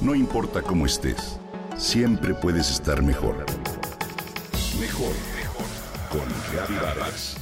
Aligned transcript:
No 0.00 0.14
importa 0.14 0.62
cómo 0.62 0.86
estés, 0.86 1.38
siempre 1.76 2.32
puedes 2.32 2.70
estar 2.70 3.02
mejor. 3.02 3.44
Mejor, 4.80 5.12
mejor. 5.36 5.66
Con 6.10 6.26
Reavivadas. 6.50 7.36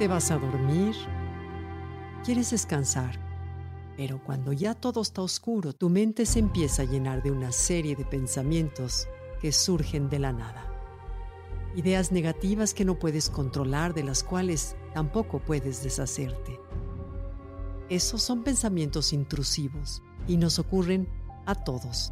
Te 0.00 0.08
vas 0.08 0.32
a 0.32 0.38
dormir. 0.38 0.96
Quieres 2.24 2.50
descansar. 2.50 3.29
Pero 4.00 4.18
cuando 4.24 4.54
ya 4.54 4.74
todo 4.74 5.02
está 5.02 5.20
oscuro, 5.20 5.74
tu 5.74 5.90
mente 5.90 6.24
se 6.24 6.38
empieza 6.38 6.80
a 6.80 6.84
llenar 6.86 7.22
de 7.22 7.30
una 7.30 7.52
serie 7.52 7.94
de 7.94 8.06
pensamientos 8.06 9.06
que 9.42 9.52
surgen 9.52 10.08
de 10.08 10.18
la 10.18 10.32
nada. 10.32 10.64
Ideas 11.76 12.10
negativas 12.10 12.72
que 12.72 12.86
no 12.86 12.98
puedes 12.98 13.28
controlar, 13.28 13.92
de 13.92 14.02
las 14.02 14.24
cuales 14.24 14.74
tampoco 14.94 15.38
puedes 15.40 15.82
deshacerte. 15.82 16.58
Esos 17.90 18.22
son 18.22 18.42
pensamientos 18.42 19.12
intrusivos 19.12 20.02
y 20.26 20.38
nos 20.38 20.58
ocurren 20.58 21.06
a 21.44 21.54
todos. 21.54 22.10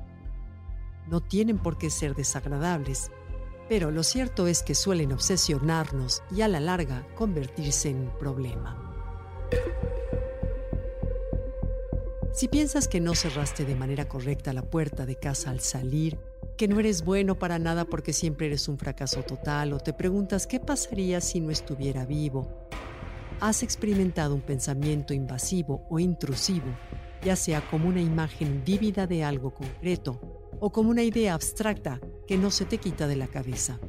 No 1.06 1.22
tienen 1.22 1.56
por 1.56 1.78
qué 1.78 1.88
ser 1.88 2.14
desagradables, 2.14 3.10
pero 3.66 3.90
lo 3.90 4.02
cierto 4.02 4.46
es 4.46 4.62
que 4.62 4.74
suelen 4.74 5.10
obsesionarnos 5.10 6.22
y 6.30 6.42
a 6.42 6.48
la 6.48 6.60
larga 6.60 7.06
convertirse 7.14 7.88
en 7.88 8.00
un 8.00 8.18
problema. 8.18 8.76
Si 12.38 12.46
piensas 12.46 12.86
que 12.86 13.00
no 13.00 13.16
cerraste 13.16 13.64
de 13.64 13.74
manera 13.74 14.06
correcta 14.06 14.52
la 14.52 14.62
puerta 14.62 15.04
de 15.06 15.16
casa 15.16 15.50
al 15.50 15.58
salir, 15.58 16.20
que 16.56 16.68
no 16.68 16.78
eres 16.78 17.04
bueno 17.04 17.36
para 17.36 17.58
nada 17.58 17.84
porque 17.84 18.12
siempre 18.12 18.46
eres 18.46 18.68
un 18.68 18.78
fracaso 18.78 19.24
total 19.24 19.72
o 19.72 19.80
te 19.80 19.92
preguntas 19.92 20.46
qué 20.46 20.60
pasaría 20.60 21.20
si 21.20 21.40
no 21.40 21.50
estuviera 21.50 22.06
vivo, 22.06 22.68
has 23.40 23.64
experimentado 23.64 24.36
un 24.36 24.42
pensamiento 24.42 25.12
invasivo 25.14 25.84
o 25.90 25.98
intrusivo, 25.98 26.68
ya 27.24 27.34
sea 27.34 27.60
como 27.60 27.88
una 27.88 28.02
imagen 28.02 28.62
vívida 28.64 29.08
de 29.08 29.24
algo 29.24 29.52
concreto 29.52 30.20
o 30.60 30.70
como 30.70 30.90
una 30.90 31.02
idea 31.02 31.34
abstracta 31.34 32.00
que 32.28 32.38
no 32.38 32.52
se 32.52 32.66
te 32.66 32.78
quita 32.78 33.08
de 33.08 33.16
la 33.16 33.26
cabeza. 33.26 33.80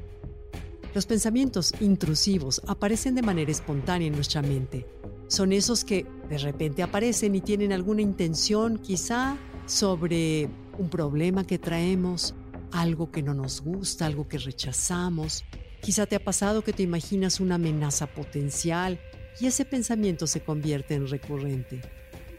Los 0.95 1.05
pensamientos 1.05 1.71
intrusivos 1.81 2.63
aparecen 2.65 3.13
de 3.13 3.21
manera 3.21 3.51
espontánea 3.51 4.07
en 4.07 4.15
nuestra 4.15 4.41
mente. 4.41 4.87
Son 5.29 5.53
esos 5.53 5.85
que 5.85 6.07
de 6.27 6.39
repente 6.39 6.81
aparecen 6.81 7.35
y 7.35 7.41
tienen 7.41 7.71
alguna 7.71 8.01
intención 8.01 8.79
quizá 8.79 9.37
sobre 9.67 10.49
un 10.79 10.89
problema 10.89 11.45
que 11.45 11.59
traemos, 11.59 12.33
algo 12.71 13.11
que 13.11 13.21
no 13.21 13.35
nos 13.35 13.61
gusta, 13.61 14.07
algo 14.07 14.27
que 14.27 14.39
rechazamos. 14.39 15.45
Quizá 15.81 16.07
te 16.07 16.15
ha 16.15 16.23
pasado 16.23 16.63
que 16.63 16.73
te 16.73 16.81
imaginas 16.81 17.39
una 17.39 17.55
amenaza 17.55 18.07
potencial 18.07 18.99
y 19.39 19.45
ese 19.45 19.65
pensamiento 19.65 20.25
se 20.25 20.41
convierte 20.41 20.95
en 20.95 21.07
recurrente. 21.07 21.79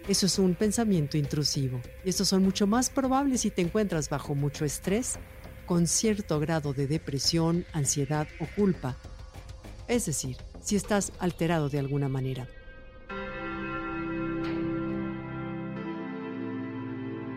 Eso 0.09 0.27
es 0.27 0.37
un 0.41 0.57
pensamiento 0.57 1.17
intrusivo 1.17 1.81
y 2.05 2.09
estos 2.11 2.27
son 2.27 2.43
mucho 2.43 2.67
más 2.67 2.91
probables 2.91 3.43
si 3.43 3.53
te 3.53 3.63
encuentras 3.63 4.09
bajo 4.09 4.35
mucho 4.35 4.65
estrés, 4.65 5.15
con 5.65 5.87
cierto 5.87 6.41
grado 6.41 6.73
de 6.73 6.89
depresión, 6.89 7.67
ansiedad 7.73 8.27
o 8.41 8.47
culpa. 8.57 8.97
Es 9.87 10.07
decir, 10.07 10.39
si 10.61 10.75
estás 10.75 11.13
alterado 11.21 11.69
de 11.69 11.79
alguna 11.79 12.09
manera. 12.09 12.49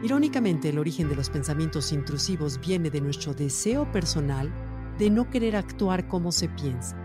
Irónicamente, 0.03 0.67
el 0.67 0.79
origen 0.79 1.07
de 1.07 1.15
los 1.15 1.29
pensamientos 1.29 1.93
intrusivos 1.93 2.59
viene 2.59 2.89
de 2.89 2.99
nuestro 2.99 3.33
deseo 3.33 3.89
personal 3.89 4.53
de 4.99 5.09
no 5.09 5.29
querer 5.29 5.55
actuar 5.55 6.09
como 6.09 6.33
se 6.33 6.49
piensa. 6.49 6.97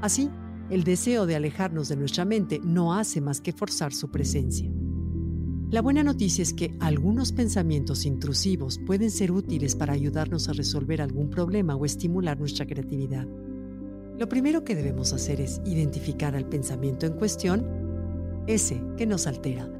Así, 0.00 0.30
el 0.70 0.82
deseo 0.82 1.26
de 1.26 1.36
alejarnos 1.36 1.90
de 1.90 1.96
nuestra 1.96 2.24
mente 2.24 2.58
no 2.64 2.94
hace 2.94 3.20
más 3.20 3.42
que 3.42 3.52
forzar 3.52 3.92
su 3.92 4.10
presencia. 4.10 4.70
La 5.70 5.82
buena 5.82 6.02
noticia 6.02 6.42
es 6.42 6.54
que 6.54 6.74
algunos 6.80 7.32
pensamientos 7.32 8.06
intrusivos 8.06 8.78
pueden 8.78 9.10
ser 9.10 9.30
útiles 9.30 9.76
para 9.76 9.92
ayudarnos 9.92 10.48
a 10.48 10.54
resolver 10.54 11.02
algún 11.02 11.28
problema 11.28 11.76
o 11.76 11.84
estimular 11.84 12.38
nuestra 12.38 12.64
creatividad. 12.64 13.28
Lo 14.18 14.26
primero 14.26 14.64
que 14.64 14.74
debemos 14.74 15.12
hacer 15.12 15.42
es 15.42 15.60
identificar 15.66 16.34
al 16.34 16.48
pensamiento 16.48 17.04
en 17.04 17.12
cuestión, 17.12 17.66
ese 18.46 18.80
que 18.96 19.04
nos 19.04 19.26
altera. 19.26 19.77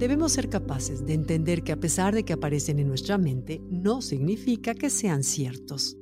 Debemos 0.00 0.32
ser 0.32 0.48
capaces 0.48 1.04
de 1.04 1.12
entender 1.12 1.62
que 1.62 1.72
a 1.72 1.76
pesar 1.76 2.14
de 2.14 2.24
que 2.24 2.32
aparecen 2.32 2.78
en 2.78 2.88
nuestra 2.88 3.18
mente, 3.18 3.60
no 3.68 4.00
significa 4.00 4.72
que 4.74 4.88
sean 4.88 5.22
ciertos. 5.22 5.98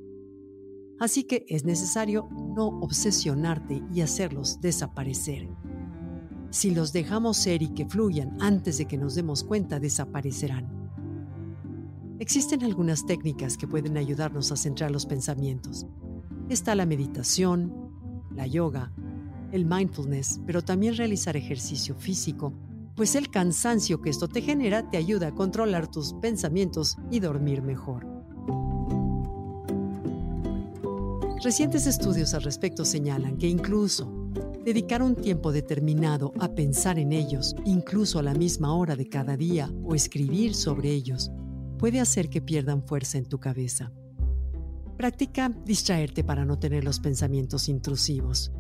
Así 1.00 1.24
que 1.24 1.44
es 1.48 1.64
necesario 1.64 2.28
no 2.30 2.68
obsesionarte 2.80 3.82
y 3.92 4.02
hacerlos 4.02 4.60
desaparecer. 4.60 5.48
Si 6.50 6.70
los 6.70 6.92
dejamos 6.92 7.38
ser 7.38 7.60
y 7.60 7.74
que 7.74 7.86
fluyan 7.86 8.36
antes 8.40 8.78
de 8.78 8.84
que 8.84 8.96
nos 8.96 9.16
demos 9.16 9.42
cuenta, 9.42 9.80
desaparecerán. 9.80 10.68
Existen 12.20 12.62
algunas 12.62 13.04
técnicas 13.04 13.56
que 13.56 13.66
pueden 13.66 13.96
ayudarnos 13.96 14.52
a 14.52 14.56
centrar 14.56 14.92
los 14.92 15.06
pensamientos. 15.06 15.88
Está 16.48 16.76
la 16.76 16.86
meditación, 16.86 17.74
la 18.30 18.46
yoga, 18.46 18.92
el 19.50 19.66
mindfulness, 19.66 20.40
pero 20.46 20.62
también 20.62 20.96
realizar 20.96 21.36
ejercicio 21.36 21.96
físico, 21.96 22.52
pues 22.98 23.14
el 23.14 23.30
cansancio 23.30 24.02
que 24.02 24.10
esto 24.10 24.28
te 24.28 24.42
genera 24.42 24.90
te 24.90 24.98
ayuda 24.98 25.28
a 25.28 25.34
controlar 25.34 25.90
tus 25.90 26.12
pensamientos 26.20 26.98
y 27.10 27.20
dormir 27.20 27.62
mejor. 27.62 28.06
Recientes 31.42 31.86
estudios 31.86 32.34
al 32.34 32.42
respecto 32.42 32.84
señalan 32.84 33.38
que 33.38 33.46
incluso 33.46 34.18
Dedicar 34.64 35.02
un 35.02 35.14
tiempo 35.14 35.50
determinado 35.50 36.34
a 36.38 36.48
pensar 36.48 36.98
en 36.98 37.12
ellos, 37.12 37.56
incluso 37.64 38.18
a 38.18 38.22
la 38.22 38.34
misma 38.34 38.74
hora 38.74 38.96
de 38.96 39.08
cada 39.08 39.34
día, 39.34 39.72
o 39.82 39.94
escribir 39.94 40.54
sobre 40.54 40.90
ellos, 40.90 41.30
puede 41.78 42.00
hacer 42.00 42.28
que 42.28 42.42
pierdan 42.42 42.82
fuerza 42.82 43.16
en 43.16 43.24
tu 43.24 43.40
cabeza. 43.40 43.92
Practica 44.98 45.48
distraerte 45.64 46.22
para 46.22 46.44
no 46.44 46.58
tener 46.58 46.84
los 46.84 47.00
pensamientos 47.00 47.70
intrusivos. 47.70 48.52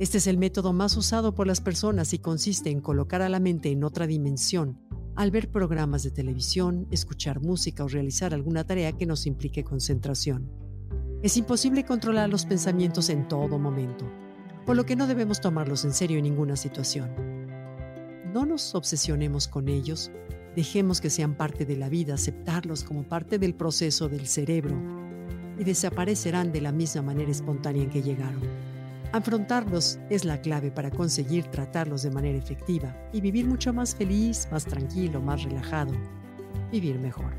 Este 0.00 0.18
es 0.18 0.26
el 0.26 0.38
método 0.38 0.72
más 0.72 0.96
usado 0.96 1.36
por 1.36 1.46
las 1.46 1.60
personas 1.60 2.12
y 2.12 2.18
consiste 2.18 2.70
en 2.70 2.80
colocar 2.80 3.22
a 3.22 3.28
la 3.28 3.38
mente 3.38 3.70
en 3.70 3.84
otra 3.84 4.08
dimensión 4.08 4.80
al 5.14 5.30
ver 5.30 5.50
programas 5.50 6.02
de 6.02 6.10
televisión, 6.10 6.88
escuchar 6.90 7.40
música 7.40 7.84
o 7.84 7.88
realizar 7.88 8.34
alguna 8.34 8.64
tarea 8.64 8.90
que 8.92 9.06
nos 9.06 9.26
implique 9.26 9.62
concentración. 9.62 10.50
Es 11.22 11.36
imposible 11.36 11.84
controlar 11.84 12.28
los 12.28 12.46
pensamientos 12.46 13.10
en 13.10 13.28
todo 13.28 13.58
momento 13.58 14.10
por 14.70 14.76
lo 14.76 14.86
que 14.86 14.94
no 14.94 15.06
debemos 15.06 15.40
tomarlos 15.40 15.84
en 15.84 15.92
serio 15.92 16.18
en 16.18 16.22
ninguna 16.22 16.56
situación. 16.56 17.10
No 18.32 18.46
nos 18.46 18.74
obsesionemos 18.76 19.48
con 19.48 19.68
ellos, 19.68 20.12
dejemos 20.54 21.00
que 21.00 21.10
sean 21.10 21.34
parte 21.34 21.64
de 21.64 21.76
la 21.76 21.88
vida, 21.88 22.14
aceptarlos 22.14 22.84
como 22.84 23.02
parte 23.02 23.38
del 23.38 23.54
proceso 23.54 24.08
del 24.08 24.28
cerebro 24.28 24.76
y 25.58 25.64
desaparecerán 25.64 26.52
de 26.52 26.60
la 26.60 26.70
misma 26.70 27.02
manera 27.02 27.30
espontánea 27.30 27.82
en 27.82 27.90
que 27.90 28.02
llegaron. 28.02 28.69
Afrontarlos 29.12 29.98
es 30.08 30.24
la 30.24 30.40
clave 30.40 30.70
para 30.70 30.88
conseguir 30.88 31.46
tratarlos 31.46 32.04
de 32.04 32.12
manera 32.12 32.38
efectiva 32.38 32.96
y 33.12 33.20
vivir 33.20 33.44
mucho 33.44 33.72
más 33.72 33.92
feliz, 33.96 34.46
más 34.52 34.64
tranquilo, 34.64 35.20
más 35.20 35.42
relajado, 35.42 35.92
vivir 36.70 36.96
mejor. 37.00 37.32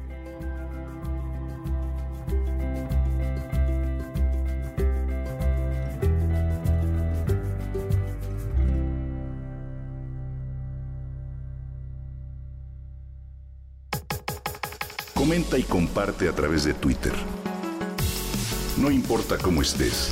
Comenta 15.14 15.58
y 15.58 15.64
comparte 15.64 16.28
a 16.28 16.34
través 16.34 16.66
de 16.66 16.74
Twitter. 16.74 17.14
No 18.78 18.92
importa 18.92 19.38
cómo 19.38 19.62
estés, 19.62 20.12